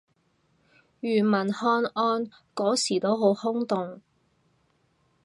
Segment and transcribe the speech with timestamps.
[0.99, 4.01] 庾文翰案嗰時都好轟動